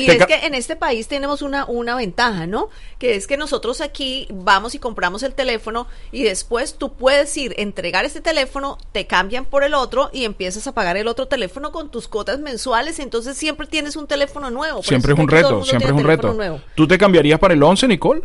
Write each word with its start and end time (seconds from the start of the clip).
Y 0.00 0.10
es 0.10 0.26
que 0.26 0.46
en 0.46 0.54
este 0.54 0.76
país 0.76 1.08
tenemos 1.08 1.42
una, 1.42 1.64
una 1.64 1.96
ventaja, 1.96 2.46
¿no? 2.46 2.68
Que 2.98 3.16
es 3.16 3.26
que 3.26 3.36
nosotros 3.36 3.80
aquí 3.80 4.26
vamos 4.30 4.74
y 4.74 4.78
compramos 4.78 5.22
el 5.22 5.34
teléfono 5.34 5.86
y 6.12 6.22
después 6.22 6.74
tú 6.74 6.92
puedes 6.92 7.36
ir, 7.36 7.54
entregar 7.58 8.04
este 8.04 8.20
teléfono, 8.20 8.78
te 8.92 9.06
cambian 9.06 9.44
por 9.44 9.64
el 9.64 9.74
otro 9.74 10.10
y 10.12 10.24
empiezas 10.24 10.66
a 10.66 10.72
pagar 10.72 10.96
el 10.96 11.08
otro 11.08 11.26
teléfono 11.26 11.72
con 11.72 11.90
tus 11.90 12.08
cuotas 12.08 12.40
mensuales. 12.40 12.98
Entonces 12.98 13.36
siempre 13.36 13.66
tienes 13.66 13.96
un 13.96 14.06
teléfono 14.06 14.50
nuevo. 14.50 14.82
Siempre 14.82 15.12
es 15.12 15.18
un 15.18 15.28
reto, 15.28 15.64
siempre 15.64 15.88
es 15.88 15.94
un 15.94 16.04
reto. 16.04 16.60
¿Tú 16.74 16.86
te 16.86 16.98
cambiarías 16.98 17.38
para 17.38 17.54
el 17.54 17.62
11, 17.62 17.88
Nicole? 17.88 18.22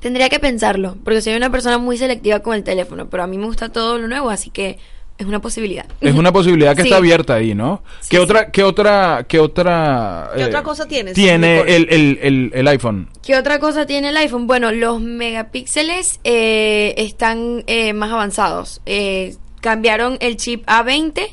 Tendría 0.00 0.28
que 0.28 0.38
pensarlo, 0.38 0.96
porque 1.02 1.22
soy 1.22 1.34
una 1.34 1.50
persona 1.50 1.78
muy 1.78 1.96
selectiva 1.96 2.40
con 2.40 2.54
el 2.54 2.62
teléfono, 2.62 3.08
pero 3.08 3.22
a 3.22 3.26
mí 3.26 3.38
me 3.38 3.46
gusta 3.46 3.70
todo 3.70 3.98
lo 3.98 4.06
nuevo, 4.06 4.28
así 4.28 4.50
que 4.50 4.78
es 5.18 5.26
una 5.26 5.40
posibilidad. 5.40 5.86
Es 6.00 6.14
una 6.14 6.32
posibilidad 6.32 6.76
que 6.76 6.82
está 6.84 6.96
abierta 6.96 7.34
ahí, 7.34 7.54
¿no? 7.54 7.82
¿Qué, 8.08 8.18
otra, 8.18 8.50
¿Qué 8.50 8.62
otra, 8.62 9.24
qué 9.28 9.38
otra, 9.38 10.30
¿Qué 10.36 10.44
otra 10.44 10.62
cosa 10.62 10.86
tienes? 10.86 11.14
Tiene 11.14 11.60
el, 11.60 11.88
el, 11.90 12.50
el, 12.52 12.68
iPhone. 12.68 13.08
¿Qué 13.22 13.36
otra 13.36 13.58
cosa 13.58 13.86
tiene 13.86 14.10
el 14.10 14.16
iPhone? 14.16 14.46
Bueno, 14.46 14.72
los 14.72 15.00
megapíxeles 15.00 16.20
eh, 16.24 16.94
están 16.98 17.64
eh, 17.66 17.92
más 17.92 18.12
avanzados. 18.12 18.82
Eh, 18.86 19.36
cambiaron 19.60 20.18
el 20.20 20.36
chip 20.36 20.66
A20 20.66 21.28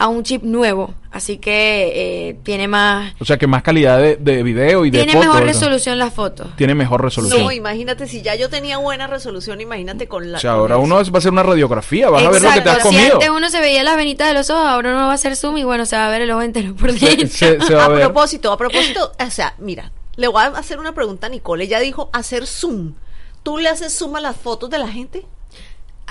a 0.00 0.08
un 0.08 0.22
chip 0.24 0.42
nuevo. 0.42 0.94
Así 1.12 1.36
que 1.36 2.28
eh, 2.30 2.36
tiene 2.42 2.68
más... 2.68 3.14
O 3.20 3.24
sea, 3.24 3.36
que 3.36 3.46
más 3.46 3.62
calidad 3.62 3.98
de, 3.98 4.16
de 4.16 4.42
video 4.42 4.86
y 4.86 4.90
de 4.90 5.04
Tiene 5.04 5.20
mejor 5.20 5.42
resolución 5.42 5.98
las 5.98 6.14
fotos. 6.14 6.48
Tiene 6.56 6.74
mejor 6.74 7.02
resolución. 7.02 7.42
No, 7.42 7.52
imagínate, 7.52 8.06
si 8.06 8.22
ya 8.22 8.34
yo 8.34 8.48
tenía 8.48 8.78
buena 8.78 9.06
resolución, 9.08 9.60
imagínate 9.60 10.08
con 10.08 10.32
la... 10.32 10.38
O 10.38 10.40
sea, 10.40 10.52
ahora 10.52 10.78
uno 10.78 10.94
va 10.94 11.00
a 11.02 11.18
hacer 11.18 11.30
una 11.30 11.42
radiografía, 11.42 12.08
vas 12.08 12.24
a 12.24 12.30
ver 12.30 12.40
lo 12.40 12.50
que 12.50 12.60
te 12.62 12.70
has 12.70 12.78
comido. 12.78 13.02
Si 13.02 13.12
antes 13.12 13.28
uno 13.28 13.50
se 13.50 13.60
veía 13.60 13.82
las 13.82 13.96
venitas 13.96 14.28
de 14.28 14.34
los 14.34 14.48
ojos, 14.48 14.64
ahora 14.66 14.90
uno 14.90 15.00
va 15.00 15.10
a 15.10 15.14
hacer 15.14 15.36
zoom 15.36 15.58
y 15.58 15.64
bueno, 15.64 15.84
se 15.84 15.96
va 15.96 16.06
a 16.06 16.10
ver 16.10 16.22
el 16.22 16.30
ojo 16.30 16.42
entero 16.42 16.74
por 16.74 16.92
dentro. 16.92 17.78
a, 17.78 17.84
a 17.84 17.94
propósito, 17.94 18.52
a 18.52 18.56
propósito, 18.56 19.12
o 19.18 19.30
sea, 19.30 19.54
mira, 19.58 19.92
le 20.16 20.28
voy 20.28 20.42
a 20.42 20.46
hacer 20.46 20.78
una 20.78 20.92
pregunta 20.94 21.26
a 21.26 21.30
Nicole. 21.30 21.64
Ella 21.64 21.78
dijo 21.80 22.08
hacer 22.12 22.46
zoom. 22.46 22.94
¿Tú 23.42 23.58
le 23.58 23.68
haces 23.68 23.92
zoom 23.92 24.16
a 24.16 24.20
las 24.20 24.36
fotos 24.36 24.70
de 24.70 24.78
la 24.78 24.88
gente? 24.88 25.26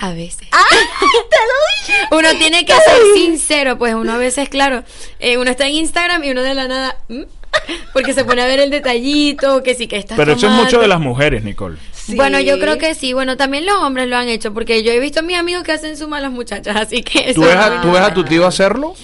A 0.02 0.14
veces. 0.14 0.48
¡Ah! 0.50 0.64
¡Te 0.70 0.76
lo 1.06 1.92
dije! 1.92 2.08
Uno 2.10 2.38
tiene 2.38 2.64
que 2.64 2.72
ser 2.72 3.02
sincero, 3.14 3.76
pues 3.76 3.94
uno 3.94 4.14
a 4.14 4.16
veces, 4.16 4.48
claro, 4.48 4.82
eh, 5.18 5.36
uno 5.36 5.50
está 5.50 5.66
en 5.66 5.74
Instagram 5.74 6.24
y 6.24 6.30
uno 6.30 6.42
de 6.42 6.54
la 6.54 6.66
nada. 6.66 6.96
Porque 7.92 8.14
se 8.14 8.24
pone 8.24 8.40
a 8.40 8.46
ver 8.46 8.60
el 8.60 8.70
detallito, 8.70 9.62
que 9.62 9.74
sí 9.74 9.88
que 9.88 9.98
está. 9.98 10.16
Pero 10.16 10.32
eso 10.32 10.46
es 10.46 10.52
mucho 10.52 10.80
de 10.80 10.88
las 10.88 11.00
mujeres, 11.00 11.44
Nicole. 11.44 11.76
Bueno, 12.08 12.40
yo 12.40 12.58
creo 12.58 12.78
que 12.78 12.94
sí. 12.94 13.12
Bueno, 13.12 13.36
también 13.36 13.66
los 13.66 13.76
hombres 13.76 14.08
lo 14.08 14.16
han 14.16 14.28
hecho, 14.28 14.54
porque 14.54 14.82
yo 14.82 14.90
he 14.92 15.00
visto 15.00 15.20
a 15.20 15.22
mis 15.22 15.36
amigos 15.36 15.64
que 15.64 15.72
hacen 15.72 15.96
suma 15.98 16.16
a 16.18 16.20
las 16.20 16.32
muchachas, 16.32 16.76
así 16.76 17.02
que. 17.02 17.34
¿Tú 17.34 17.42
ves, 17.42 17.56
¿Tú 17.82 17.92
ves 17.92 18.00
a 18.00 18.14
tu 18.14 18.24
tío 18.24 18.46
hacerlo? 18.46 18.94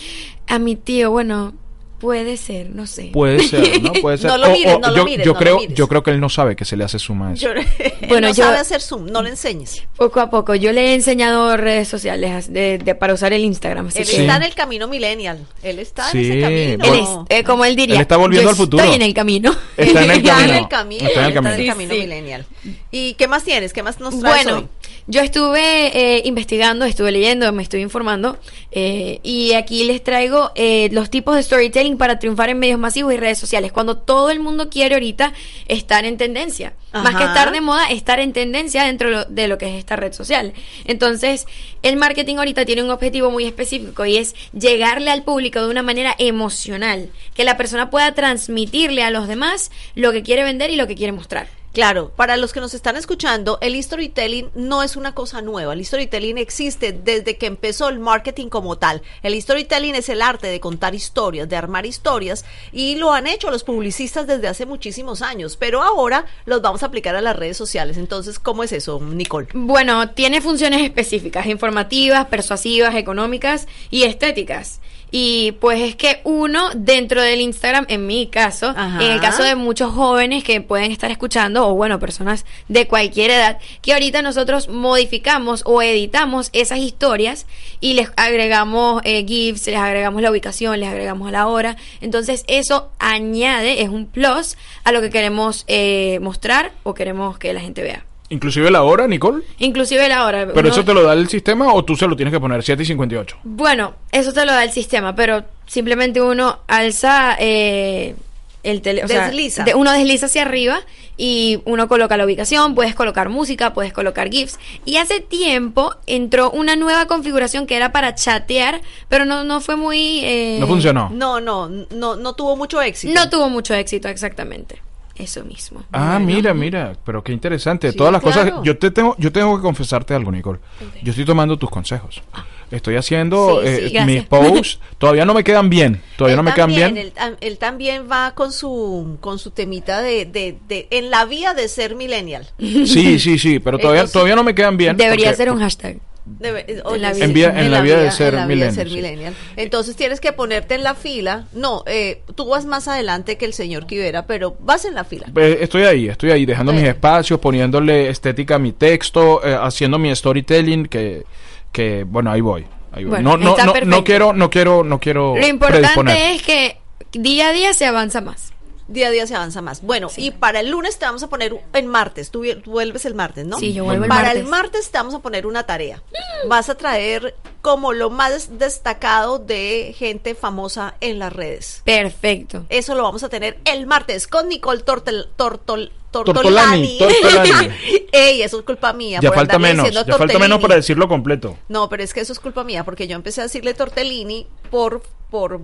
A 0.47 0.59
mi 0.59 0.77
tío, 0.77 1.11
bueno, 1.11 1.53
Puede 1.99 2.37
ser, 2.37 2.71
no 2.71 2.87
sé. 2.87 3.11
Puede 3.13 3.43
ser, 3.43 3.83
¿no? 3.83 3.93
Puede 4.03 4.19
ser. 4.19 4.31
no 4.31 4.37
lo 4.37 4.51
mires, 4.51 4.79
no 4.79 4.89
yo, 4.89 4.97
lo 4.97 5.05
mires, 5.05 5.27
yo 5.27 5.33
no 5.33 5.39
creo, 5.39 5.57
lo 5.57 5.75
yo 5.75 5.89
creo 5.89 6.03
que 6.03 6.11
él 6.11 6.21
no 6.21 6.29
sabe 6.29 6.55
que 6.55 6.67
se 6.67 6.77
le 6.77 6.85
hace 6.85 6.99
zoom 6.99 7.23
a 7.23 7.33
eso. 7.33 7.49
bueno, 8.09 8.29
no 8.29 8.35
yo, 8.35 8.45
sabe 8.45 8.59
hacer 8.59 8.83
zoom, 8.83 9.07
no 9.07 9.23
le 9.23 9.31
enseñes. 9.31 9.83
Poco 9.97 10.21
a 10.21 10.29
poco, 10.29 10.55
yo 10.55 10.73
le 10.73 10.91
he 10.91 10.95
enseñado 10.95 11.57
redes 11.57 11.89
sociales 11.89 12.53
de, 12.53 12.79
de 12.79 12.95
para 12.95 13.15
usar 13.15 13.33
el 13.33 13.43
Instagram. 13.45 13.89
él 13.95 14.03
está 14.03 14.37
en 14.37 14.43
el 14.43 14.55
camino 14.55 14.89
millennial. 14.89 15.47
Él 15.63 15.79
está 15.79 16.11
en 16.11 16.19
ese 16.19 16.41
camino. 16.41 16.85
Él 16.85 17.01
es, 17.01 17.09
eh, 17.39 17.45
como 17.45 17.65
él 17.65 17.77
diría. 17.77 17.95
Él 17.95 18.03
está 18.03 18.19
volviendo 18.19 18.51
al 18.51 18.57
futuro. 18.57 18.83
Estoy 18.83 18.97
en 18.97 19.03
el 19.03 19.15
camino. 19.15 19.57
Está 19.77 20.05
en 20.05 20.11
el 20.11 20.23
camino. 20.23 20.29
está 20.29 20.45
en 20.45 20.55
el 20.55 20.69
camino. 20.69 21.07
Está 21.09 21.21
en 21.21 21.27
el 21.27 21.35
camino, 21.35 21.49
está 21.49 21.55
en 21.55 21.61
el 21.61 21.67
camino 21.67 21.95
millennial. 21.95 22.47
¿Y 22.91 23.15
qué 23.15 23.27
más 23.27 23.43
tienes? 23.43 23.73
¿Qué 23.73 23.83
más 23.83 23.99
nos 24.01 24.19
traes 24.21 24.45
Bueno, 24.45 24.59
hoy? 24.59 24.69
Yo 25.09 25.21
estuve 25.21 25.97
eh, 25.97 26.23
investigando, 26.25 26.85
estuve 26.85 27.13
leyendo, 27.13 27.53
me 27.53 27.63
estuve 27.63 27.81
informando 27.81 28.39
eh, 28.73 29.21
y 29.23 29.53
aquí 29.53 29.85
les 29.85 30.03
traigo 30.03 30.51
eh, 30.57 30.89
los 30.91 31.11
tipos 31.11 31.37
de 31.37 31.45
storytelling 31.45 31.97
para 31.97 32.19
triunfar 32.19 32.51
en 32.51 32.59
medios 32.59 32.81
masivos 32.81 33.15
y 33.15 33.17
redes 33.17 33.39
sociales. 33.39 33.71
Cuando 33.71 33.97
todo 33.97 34.31
el 34.31 34.41
mundo 34.41 34.69
quiere 34.69 34.97
ahorita 34.97 35.33
estar 35.69 36.05
en 36.05 36.17
tendencia. 36.17 36.75
Más 36.93 37.15
que 37.15 37.25
estar 37.25 37.53
de 37.53 37.61
moda, 37.61 37.91
estar 37.91 38.21
en 38.21 38.33
tendencia 38.33 38.85
dentro 38.85 39.27
de 39.27 39.49
lo 39.49 39.59
que 39.59 39.69
es 39.69 39.75
esta 39.75 39.97
red 39.97 40.15
social. 40.15 40.55
Entonces, 40.87 41.47
el 41.83 41.97
marketing 41.97 42.37
ahorita 42.37 42.65
tiene 42.65 42.83
un 42.83 42.91
objetivo 42.91 43.31
muy 43.31 43.45
específico 43.45 44.07
y 44.07 44.17
es 44.17 44.35
llegarle 44.59 45.11
al 45.11 45.23
público 45.23 45.61
de 45.61 45.69
una 45.69 45.83
manera 45.83 46.15
emocional, 46.19 47.11
que 47.35 47.45
la 47.45 47.59
persona 47.59 47.91
pueda 47.91 48.15
transmitirle 48.15 49.03
a 49.03 49.11
los 49.11 49.29
demás 49.29 49.71
lo 49.95 50.11
que 50.11 50.23
quiere 50.23 50.43
vender 50.43 50.71
y 50.71 50.77
lo 50.77 50.87
que 50.87 50.95
quiere 50.95 51.13
mostrar. 51.13 51.56
Claro, 51.77 52.11
para 52.17 52.39
los 52.39 52.55
que 52.55 52.61
nos 52.61 52.73
están 52.73 52.97
escuchando, 52.97 53.59
el 53.61 53.83
storytelling 53.83 54.49
no 54.55 54.83
es 54.83 54.97
una 54.97 55.15
cosa 55.15 55.43
nueva. 55.43 55.75
El 55.75 55.85
storytelling 55.85 56.39
existe 56.39 56.93
desde 56.93 57.37
que 57.37 57.45
empezó 57.45 57.91
el 57.91 57.99
marketing 57.99 58.49
como 58.49 58.79
tal. 58.79 59.03
El 59.23 59.39
storytelling 59.39 59.95
es 59.95 60.09
el 60.09 60.23
arte 60.23 60.47
de 60.47 60.59
contar 60.59 60.95
historias, 60.95 61.51
de 61.51 61.57
armar 61.57 61.85
historias, 61.85 62.47
y 62.73 62.95
lo 62.95 63.13
han 63.13 63.27
hecho 63.27 63.51
los 63.51 63.63
publicistas 63.63 64.27
desde 64.27 64.49
hace 64.49 64.65
muchísimos 64.65 65.21
años, 65.21 65.59
pero 65.59 65.83
ahora 65.83 66.25
los 66.47 66.63
vamos 66.63 66.83
a 66.83 66.87
aplicar 66.87 67.15
a 67.15 67.21
las 67.21 67.37
redes 67.37 67.59
sociales. 67.59 67.99
Entonces, 67.99 68.39
¿cómo 68.39 68.65
es 68.65 68.73
eso, 68.73 68.99
Nicole? 68.99 69.49
Bueno, 69.53 70.09
tiene 70.13 70.41
funciones 70.41 70.81
específicas, 70.81 71.45
informativas, 71.45 72.25
persuasivas, 72.29 72.95
económicas 72.95 73.69
y 73.91 74.05
estéticas. 74.05 74.81
Y 75.11 75.53
pues 75.61 75.81
es 75.81 75.95
que 75.95 76.21
uno 76.25 76.71
dentro 76.75 77.23
del 77.23 77.41
Instagram, 77.41 77.87
en 77.89 78.07
mi 78.07 78.27
caso, 78.27 78.75
Ajá. 78.77 79.05
en 79.05 79.13
el 79.13 79.21
caso 79.21 79.43
de 79.43 79.55
muchos 79.55 79.93
jóvenes 79.93 80.43
que 80.43 80.61
pueden 80.61 80.91
estar 80.91 81.11
escuchando, 81.11 81.69
o 81.69 81.75
bueno, 81.75 82.01
personas 82.01 82.45
de 82.69 82.89
cualquier 82.89 83.31
edad, 83.31 83.59
que 83.83 83.93
ahorita 83.93 84.23
nosotros 84.23 84.69
modificamos 84.69 85.63
o 85.65 85.81
editamos 85.83 86.51
esas 86.53 86.79
historias 86.79 87.47
y 87.81 87.95
les 87.95 88.11
agregamos 88.17 89.01
eh, 89.05 89.25
GIFs, 89.27 89.67
les 89.67 89.77
agregamos 89.77 90.23
la 90.23 90.31
ubicación, 90.31 90.81
les 90.81 90.89
agregamos 90.89 91.31
la 91.31 91.47
hora. 91.47 91.77
Entonces 92.01 92.45
eso 92.49 92.91
añade, 92.99 93.83
es 93.83 93.89
un 93.89 94.07
plus 94.07 94.57
a 94.85 94.93
lo 94.93 95.01
que 95.01 95.11
queremos 95.11 95.65
eh, 95.69 96.19
mostrar 96.21 96.73
o 96.83 96.95
queremos 96.95 97.39
que 97.39 97.53
la 97.53 97.61
gente 97.61 97.83
vea. 97.83 98.06
Inclusive 98.29 98.71
la 98.71 98.83
hora, 98.83 99.07
Nicole. 99.07 99.45
Inclusive 99.59 100.09
la 100.09 100.25
hora. 100.27 100.47
¿Pero 100.47 100.61
Uno- 100.61 100.69
eso 100.69 100.85
te 100.85 100.93
lo 100.95 101.03
da 101.03 101.13
el 101.13 101.29
sistema 101.29 101.73
o 101.73 101.85
tú 101.85 101.95
se 101.97 102.07
lo 102.09 102.17
tienes 102.17 102.33
que 102.35 102.41
poner 102.41 102.63
7 102.63 102.83
y 102.83 102.87
58? 102.87 103.37
Bueno, 103.45 103.95
eso 104.11 104.33
te 104.33 104.45
lo 104.45 104.53
da 104.53 104.65
el 104.65 104.73
sistema, 104.73 105.15
pero 105.15 105.45
simplemente 105.67 106.21
uno 106.21 106.59
alza 106.67 107.37
eh, 107.39 108.17
el 108.65 108.83
tele, 108.83 109.05
o 109.05 109.09
sea, 109.09 109.27
Desliza. 109.27 109.63
de- 109.63 109.75
uno 109.77 109.93
desliza 109.93 110.27
hacia 110.27 110.43
arriba 110.43 110.81
y 111.17 111.61
uno 111.67 111.87
coloca 111.87 112.17
la 112.17 112.25
ubicación, 112.25 112.75
puedes 112.75 112.97
colocar 112.97 113.29
música, 113.29 113.73
puedes 113.73 113.93
colocar 113.93 114.29
GIFs. 114.29 114.59
Y 114.85 114.97
hace 114.97 115.21
tiempo 115.21 115.95
entró 116.09 116.51
una 116.51 116.75
nueva 116.75 117.07
configuración 117.07 117.67
que 117.69 117.77
era 117.77 117.93
para 117.93 118.17
chatear, 118.17 118.81
pero 119.09 119.25
no, 119.25 119.45
no 119.45 119.61
fue 119.61 119.77
muy... 119.77 120.21
eh, 120.25 120.57
No 120.59 120.67
funcionó. 120.67 121.11
No, 121.15 121.41
no, 121.41 121.69
no, 121.69 122.17
no 122.17 122.33
tuvo 122.35 122.57
mucho 122.57 122.83
éxito. 122.83 123.15
No 123.15 123.31
tuvo 123.31 123.49
mucho 123.49 123.73
éxito, 123.73 124.09
exactamente. 124.09 124.83
Eso 125.19 125.45
mismo. 125.45 125.83
Ah, 125.93 126.19
mira, 126.19 126.53
mira, 126.53 126.93
pero 127.05 127.25
qué 127.25 127.33
interesante. 127.33 127.93
Todas 127.93 128.13
las 128.13 128.23
claro. 128.23 128.51
cosas. 128.51 128.65
Yo 128.65 128.77
te 128.79 128.91
tengo, 128.91 129.15
yo 129.19 129.33
tengo 129.33 129.57
que 129.57 129.63
confesarte 129.63 130.15
algo, 130.15 130.31
Nicole. 130.31 130.59
Yo 131.03 131.11
estoy 131.11 131.25
tomando 131.25 131.57
tus 131.59 131.71
consejos. 131.71 132.23
Estoy 132.71 132.97
haciendo 132.97 133.61
Sí, 133.63 133.97
eh, 133.97 134.05
mis 134.05 134.25
posts. 134.25 134.81
Todavía 134.99 135.25
no 135.25 135.35
me 135.35 135.45
quedan 135.45 135.71
bien. 135.71 136.03
Todavía 136.17 136.33
Él 136.35 136.37
no 136.39 136.43
me 136.43 136.53
quedan 136.53 136.69
también, 136.71 136.95
bien. 136.95 137.07
Él, 137.07 137.13
tam- 137.15 137.37
él 137.41 137.59
también 137.59 138.09
va 138.11 138.33
con 138.35 138.51
su 138.53 139.19
con 139.21 139.39
su 139.39 139.53
temita 139.53 140.03
de, 140.03 140.25
de, 140.27 140.59
de 140.69 140.89
en 140.91 141.11
la 141.11 141.25
vía 141.27 141.55
de 141.55 141.69
ser 141.69 141.95
millennial. 141.95 142.49
Sí, 142.59 143.19
sí, 143.21 143.39
sí, 143.39 143.61
pero 143.61 143.79
todavía, 143.79 144.07
todavía 144.09 144.35
no 144.35 144.43
me 144.43 144.55
quedan 144.55 144.77
bien. 144.77 144.97
Debería 144.97 145.27
porque- 145.27 145.37
ser 145.37 145.51
un 145.53 145.61
hashtag. 145.61 145.99
Debe- 146.41 146.65
En 146.69 147.01
la 147.03 147.13
vida- 147.13 147.25
En 147.25 147.33
vía- 147.33 147.55
en 147.65 147.71
la 147.71 147.81
vida 147.81 148.01
de 148.03 148.11
ser 148.11 148.35
en 148.35 148.41
la 148.41 148.47
vida 148.47 148.65
de 148.67 148.71
millennial, 148.71 148.75
ser 148.75 148.89
sí. 148.89 148.95
millennial. 148.97 149.35
Entonces 149.57 149.95
tienes 149.95 150.21
que 150.21 150.33
ponerte 150.33 150.75
en 150.75 150.83
la 150.83 150.95
fila. 150.95 151.47
No, 151.53 151.85
eh, 151.87 152.23
tú 152.35 152.47
vas 152.49 152.65
más 152.67 152.89
adelante 152.89 153.37
que 153.39 153.45
el 153.45 153.53
señor 153.53 153.87
Quivera, 153.87 154.27
pero 154.27 154.57
vas 154.61 154.85
en 154.85 154.95
la 154.95 155.05
fila. 155.05 155.27
Eh, 155.37 155.59
Estoy 155.61 155.85
ahí, 155.85 156.09
estoy 156.09 156.33
ahí, 156.33 156.45
dejando 156.45 156.73
mis 156.73 156.83
espacios, 156.85 157.39
poniéndole 157.39 158.09
estética 158.11 158.57
a 158.57 158.59
mi 158.59 158.73
texto, 158.73 159.41
eh, 159.47 159.57
haciendo 159.61 159.99
mi 159.99 160.15
storytelling, 160.15 160.87
que, 160.87 161.25
que 161.73 162.05
bueno, 162.05 162.33
ahí 162.33 162.41
voy. 162.41 162.67
ahí 162.93 163.05
voy. 163.05 163.11
Bueno, 163.23 163.37
no, 163.37 163.57
no, 163.57 163.57
no, 163.57 163.75
no 163.85 164.05
quiero, 164.05 164.33
no 164.33 164.51
quiero, 164.51 164.83
no 164.85 164.99
quiero 165.01 165.37
Lo 165.37 165.47
importante 165.47 165.81
predisponer. 165.95 166.35
es 166.35 166.43
que 166.43 166.79
día 167.13 167.49
a 167.51 167.53
día 167.53 167.73
se 167.73 167.87
avanza 167.87 168.21
más. 168.21 168.53
Día 168.89 169.09
a 169.09 169.11
día 169.11 169.27
se 169.27 169.35
avanza 169.35 169.63
más. 169.63 169.83
Bueno, 169.83 170.09
y 170.17 170.31
para 170.31 170.61
el 170.61 170.71
lunes 170.71 170.99
te 170.99 171.07
vamos 171.07 171.23
a 171.23 171.29
poner 171.29 171.59
en 171.73 171.87
martes. 171.87 172.31
Tú, 172.31 172.45
vuelves 172.65 173.05
el 173.05 173.15
martes, 173.15 173.45
¿no? 173.45 173.59
Sí, 173.59 173.73
yo 173.73 173.85
vuelvo 173.85 174.05
el 174.05 174.09
Para 174.09 174.23
martes. 174.23 174.43
el 174.43 174.49
martes 174.49 174.91
te 174.91 174.99
vamos 174.99 175.15
a 175.15 175.19
poner 175.19 175.47
una 175.47 175.65
tarea. 175.65 176.03
Vas 176.49 176.69
a 176.69 176.77
traer 176.77 177.35
como 177.63 177.93
lo 177.93 178.11
más 178.11 178.59
destacado 178.59 179.41
de 179.41 179.93
gente 179.99 180.37
famosa 180.37 180.95
en 181.01 181.19
las 181.19 181.33
redes. 181.33 181.83
Perfecto. 181.85 182.65
Eso 182.69 182.95
lo 182.95 183.03
vamos 183.03 183.25
a 183.25 183.29
tener 183.29 183.59
el 183.65 183.87
martes 183.87 184.29
con 184.29 184.49
Nicole 184.49 184.83
Tortel, 184.83 185.27
Tortol, 185.35 185.91
Tortolani, 186.11 186.99
Tortolani. 186.99 186.99
Tortolani. 186.99 187.75
ey, 188.13 188.43
eso 188.43 188.59
es 188.59 188.65
culpa 188.65 188.93
mía. 188.93 189.19
Ya 189.21 189.31
por 189.31 189.39
falta 189.39 189.59
menos, 189.59 189.91
ya 189.91 190.05
falta 190.17 190.39
menos 190.39 190.61
para 190.61 190.77
decirlo 190.77 191.09
completo. 191.09 191.59
No, 191.69 191.89
pero 191.89 192.03
es 192.03 192.15
que 192.15 192.21
eso 192.21 192.33
es 192.33 192.41
culpa 192.41 192.65
mía, 192.65 192.85
porque 192.85 193.09
yo 193.09 193.17
empecé 193.17 193.41
a 193.41 193.45
decirle 193.45 193.75
tortellini 193.75 194.47
por 194.71 195.03
por 195.31 195.61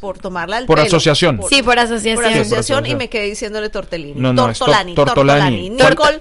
por 0.00 0.18
tomarla 0.18 0.56
al 0.58 0.66
Por 0.66 0.76
pelo. 0.76 0.86
asociación. 0.86 1.40
Sí, 1.48 1.62
por 1.62 1.78
asociación. 1.78 2.16
Por 2.16 2.24
Sí, 2.24 2.30
por 2.32 2.40
asociación 2.40 2.86
y 2.86 2.94
me 2.94 3.08
quedé 3.08 3.26
diciéndole 3.26 3.68
tortellini. 3.70 4.20
No, 4.20 4.32
no, 4.32 4.46
tortolani, 4.46 4.94
tortolani. 4.94 5.70
tortolani. 5.70 5.76
¿Cuál- 5.76 5.90
Nicole, 5.90 6.20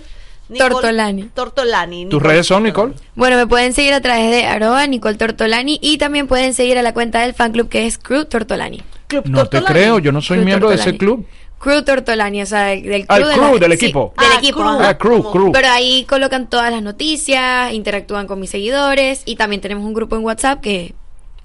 Nicole- 0.49 0.69
Tortolani. 0.73 1.23
Tortolani. 1.33 2.05
¿Tus 2.07 2.21
redes 2.21 2.45
son, 2.45 2.63
Nicole? 2.63 2.93
Bueno, 3.15 3.37
me 3.37 3.47
pueden 3.47 3.73
seguir 3.73 3.93
a 3.93 4.01
través 4.01 4.29
de 4.29 4.45
arroba 4.45 4.85
Nicole 4.87 5.15
Tortolani 5.15 5.79
y 5.81 5.97
también 5.97 6.27
pueden 6.27 6.53
seguir 6.53 6.77
a 6.77 6.81
la 6.81 6.93
cuenta 6.93 7.21
del 7.21 7.33
fan 7.33 7.51
club 7.53 7.69
que 7.69 7.87
es 7.87 7.97
Crew 7.97 8.25
Tortolani. 8.25 8.81
Club 9.07 9.23
No 9.27 9.43
te 9.47 9.57
Tortolani. 9.59 9.73
creo, 9.79 9.99
yo 9.99 10.11
no 10.11 10.21
soy 10.21 10.37
Crew 10.37 10.45
miembro 10.45 10.69
de 10.69 10.75
ese 10.75 10.91
Tortolani. 10.91 10.97
club. 10.99 11.27
Crew 11.59 11.81
Tortolani, 11.83 12.41
o 12.41 12.45
sea, 12.45 12.63
del, 12.65 12.83
del 12.83 13.05
Ah, 13.07 13.17
el 13.17 13.23
de 13.23 13.31
crew, 13.33 13.53
la- 13.53 13.59
del 13.67 13.77
sí, 13.79 13.85
equipo. 13.85 14.13
del 14.19 14.27
Ah, 14.29 14.35
equipo, 14.37 14.59
crew. 14.59 14.77
Ah, 14.81 14.97
crew, 14.97 15.31
crew. 15.31 15.51
Pero 15.53 15.69
ahí 15.69 16.03
colocan 16.09 16.49
todas 16.49 16.69
las 16.71 16.81
noticias, 16.83 17.71
interactúan 17.71 18.27
con 18.27 18.39
mis 18.41 18.49
seguidores 18.49 19.21
y 19.25 19.37
también 19.37 19.61
tenemos 19.61 19.85
un 19.85 19.93
grupo 19.93 20.17
en 20.17 20.25
WhatsApp 20.25 20.59
que 20.59 20.93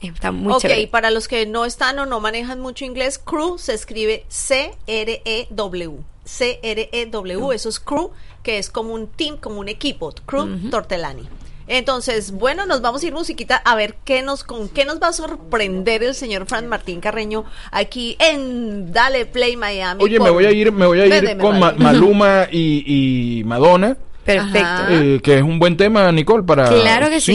está 0.00 0.32
muy 0.32 0.52
ok, 0.52 0.60
chévere. 0.60 0.86
para 0.86 1.10
los 1.10 1.28
que 1.28 1.46
no 1.46 1.64
están 1.64 1.98
o 1.98 2.06
no 2.06 2.20
manejan 2.20 2.60
mucho 2.60 2.84
inglés, 2.84 3.18
crew 3.18 3.58
se 3.58 3.74
escribe 3.74 4.24
C-R-E-W. 4.28 5.98
C-R-E-W, 6.24 7.52
eso 7.54 7.68
es 7.68 7.80
crew, 7.80 8.10
que 8.42 8.58
es 8.58 8.70
como 8.70 8.94
un 8.94 9.08
team, 9.08 9.38
como 9.38 9.60
un 9.60 9.68
equipo. 9.68 10.12
Crew 10.26 10.70
Tortelani. 10.70 11.28
Entonces, 11.68 12.32
bueno, 12.32 12.64
nos 12.64 12.80
vamos 12.80 13.02
a 13.02 13.06
ir 13.06 13.12
musiquita 13.12 13.56
a 13.56 13.76
ver 13.76 13.96
qué 14.04 14.22
nos, 14.22 14.42
con 14.42 14.70
qué 14.70 14.86
nos 14.86 15.00
va 15.02 15.08
a 15.08 15.12
sorprender 15.12 16.02
el 16.02 16.14
señor 16.14 16.46
Fran 16.46 16.66
Martín 16.66 17.00
Carreño 17.00 17.44
aquí 17.70 18.16
en 18.20 18.90
Dale 18.90 19.26
Play 19.26 19.56
Miami. 19.56 20.02
Oye, 20.02 20.18
me 20.18 20.30
voy 20.30 20.46
a 20.46 20.50
ir, 20.50 20.72
me 20.72 20.86
voy 20.86 21.00
a 21.00 21.06
ir 21.06 21.12
Véndeme, 21.12 21.42
con 21.42 21.58
Ma-. 21.58 21.74
Maluma 21.76 22.48
y, 22.50 23.40
y 23.40 23.44
Madonna, 23.44 23.98
Perfecto. 24.28 24.82
Eh, 24.90 25.20
que 25.22 25.38
es 25.38 25.42
un 25.42 25.58
buen 25.58 25.78
tema, 25.78 26.12
Nicole, 26.12 26.42
para... 26.42 26.68
Claro 26.68 27.08
que 27.08 27.18
sí. 27.18 27.32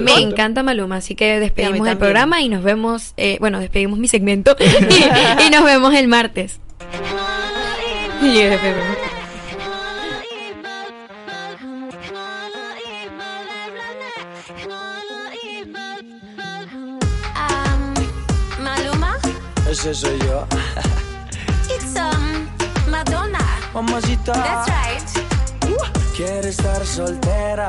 Me 0.00 0.20
encanta 0.20 0.62
Maluma, 0.62 0.96
así 0.96 1.14
que 1.14 1.40
despedimos 1.40 1.88
el 1.88 1.96
programa 1.96 2.42
y 2.42 2.50
nos 2.50 2.62
vemos, 2.62 3.14
eh, 3.16 3.38
bueno, 3.40 3.60
despedimos 3.60 3.98
mi 3.98 4.08
segmento 4.08 4.54
y, 4.60 5.46
y 5.46 5.50
nos 5.50 5.64
vemos 5.64 5.94
el 5.94 6.06
martes. 6.06 6.60
Yeah, 8.22 8.58
Ese 19.70 19.94
soy 19.94 20.18
yo. 20.20 20.46
it's 21.68 21.96
um 21.96 22.48
Madonna. 22.90 23.38
Mamacita. 23.74 24.32
That's 24.32 24.68
right. 24.68 25.33
Quiere 26.16 26.50
estar 26.50 26.86
soltera. 26.86 27.68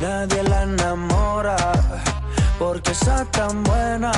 Nadie 0.00 0.42
la 0.42 0.62
enamora. 0.64 1.56
Porque 2.58 2.90
está 2.90 3.24
tan 3.26 3.62
buena. 3.62 4.10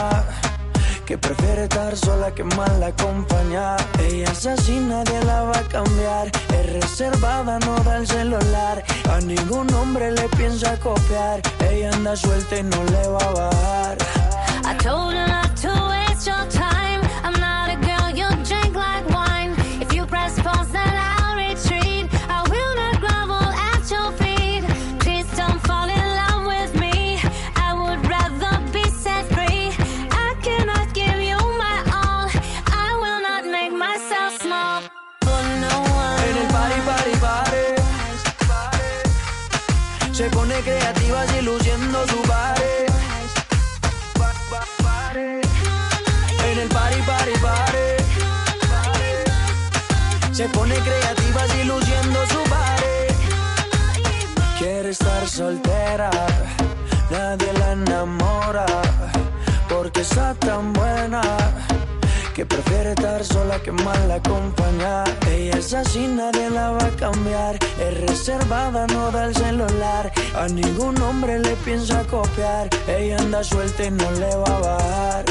Que 1.05 1.19
prefiere 1.19 1.65
estar 1.65 1.95
sola 1.95 2.35
que 2.35 2.43
mal 2.45 2.83
acompañada. 2.83 3.77
Ella 4.01 4.31
es 4.33 4.47
así, 4.47 4.81
nadie 4.81 5.23
la 5.25 5.43
va 5.43 5.59
a 5.59 5.63
cambiar. 5.65 6.31
Es 6.55 6.73
reservada, 6.73 7.59
no 7.59 7.77
da 7.81 7.99
el 7.99 8.07
celular. 8.07 8.83
A 9.11 9.21
ningún 9.21 9.73
hombre 9.75 10.11
le 10.11 10.27
piensa 10.31 10.81
copiar. 10.81 11.43
Ella 11.71 11.91
anda 11.93 12.17
suelta 12.17 12.57
y 12.57 12.63
no 12.63 12.83
le 12.85 13.09
va 13.09 13.25
a 13.25 13.33
bajar. 13.33 13.99
I 14.65 14.75
told 14.79 15.13
her 15.13 15.29
not 15.29 15.55
to 15.61 15.98
Se 50.39 50.49
pone 50.51 50.77
creativa 50.77 51.41
y 51.61 51.65
luciendo 51.65 52.21
su 52.29 52.41
party. 52.49 53.13
Quiere 54.57 54.91
estar 54.91 55.29
soltera, 55.29 56.11
nadie 57.11 57.53
la 57.55 57.73
enamora. 57.73 58.65
Porque 59.69 60.03
está 60.03 60.35
tan 60.35 60.73
buena 60.75 61.23
que 62.37 62.47
prefiere 62.47 62.91
estar 62.91 63.25
sola 63.25 63.59
que 63.61 63.73
mal 63.73 64.13
acompañada. 64.13 65.07
Ella 65.29 65.59
es 65.59 65.75
así, 65.75 66.07
nadie 66.07 66.49
la 66.51 66.71
va 66.71 66.85
a 66.85 66.91
cambiar. 66.91 67.59
Es 67.81 68.01
reservada, 68.03 68.87
no 68.87 69.11
da 69.11 69.25
el 69.25 69.35
celular. 69.35 70.13
A 70.37 70.47
ningún 70.47 71.03
hombre 71.03 71.41
le 71.41 71.57
piensa 71.65 72.05
copiar. 72.05 72.71
Ella 72.87 73.17
anda 73.19 73.43
suelta 73.43 73.83
y 73.83 73.91
no 73.91 74.09
le 74.13 74.37
va 74.37 74.57
a 74.57 74.61
bajar. 74.61 75.25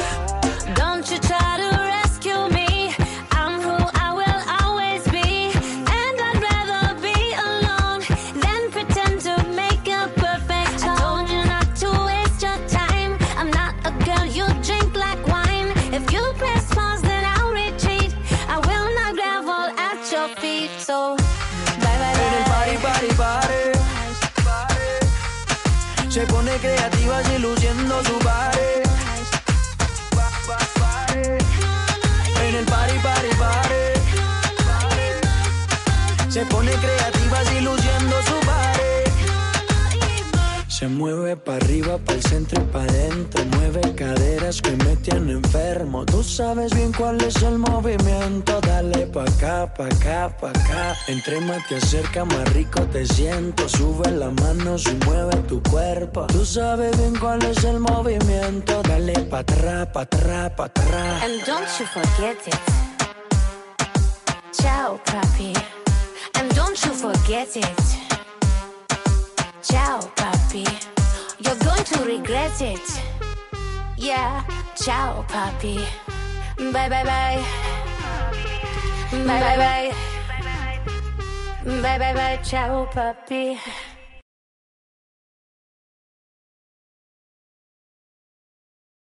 Don't 0.76 1.10
you 1.10 1.18
try 1.20 1.57
Se 26.18 26.26
pone 26.26 26.52
creativa 26.58 27.22
y 27.36 27.38
luciendo 27.38 28.04
su 28.04 28.18
party. 28.18 28.58
Pa- 30.16 30.32
pa- 30.48 30.68
party. 30.80 31.22
En 32.48 32.56
el 32.56 32.66
party, 32.66 32.98
party, 33.04 33.28
party. 33.38 33.84
Se 36.28 36.44
pone 36.48 36.72
creativa 36.72 37.44
y 37.56 37.62
luciendo 37.62 38.16
su 38.24 38.40
party. 38.48 38.67
Se 40.78 40.88
mueve 40.88 41.36
para 41.36 41.58
arriba, 41.58 41.98
para 41.98 42.20
el 42.20 42.24
centro 42.24 42.62
y 42.62 42.66
para 42.66 42.84
adentro. 42.84 43.44
Mueve 43.46 43.96
caderas 43.96 44.62
que 44.62 44.76
me 44.76 44.96
tienen 44.98 45.38
enfermo. 45.44 46.06
Tú 46.06 46.22
sabes 46.22 46.72
bien 46.76 46.94
cuál 46.94 47.20
es 47.24 47.42
el 47.42 47.58
movimiento. 47.58 48.62
Dale 48.62 49.08
pa' 49.08 49.24
acá, 49.24 49.74
pa' 49.74 49.88
acá, 49.88 50.38
pa' 50.40 50.52
acá. 50.52 50.96
Entre 51.08 51.40
más 51.42 51.68
te 51.68 51.78
acerca, 51.78 52.26
más 52.26 52.54
rico 52.54 52.82
te 52.94 53.08
siento. 53.08 53.68
Sube 53.68 54.12
las 54.12 54.32
manos 54.34 54.84
y 54.86 55.04
mueve 55.04 55.38
tu 55.48 55.64
cuerpo. 55.64 56.28
Tú 56.28 56.46
sabes 56.46 56.96
bien 56.96 57.16
cuál 57.16 57.44
es 57.44 57.64
el 57.64 57.80
movimiento. 57.80 58.84
Dale 58.84 59.18
pa' 59.32 59.40
atrás, 59.40 59.88
pa' 59.92 60.02
atrás, 60.02 60.52
pa' 60.52 60.66
atrás. 60.66 61.24
And 61.24 61.44
don't 61.44 61.68
you 61.80 61.88
forget 61.88 62.38
it. 62.46 62.56
Ciao, 64.52 65.00
papi. 65.06 65.54
And 66.36 66.54
don't 66.54 66.78
you 66.86 66.94
forget 66.94 67.56
it. 67.56 67.97
Ciao, 69.70 70.00
papi. 70.16 70.64
You're 71.40 71.56
going 71.60 71.84
to 71.84 72.06
regret 72.06 72.62
it. 72.62 72.88
Yeah, 73.98 74.44
ciao, 74.76 75.24
papi. 75.28 75.78
Bye, 76.72 76.90
bye, 76.90 77.04
bye. 77.04 77.44
Bye, 79.12 79.40
bye, 79.42 79.58
bye. 79.58 79.94
Bye, 81.82 81.98
bye, 82.00 82.14
bye. 82.14 82.40
Ciao, 82.44 82.86
papi. 82.94 83.58